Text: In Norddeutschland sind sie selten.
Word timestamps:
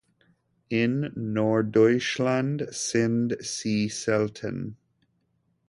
In 0.69 1.11
Norddeutschland 1.15 2.65
sind 2.73 3.37
sie 3.41 3.87
selten. 3.87 4.77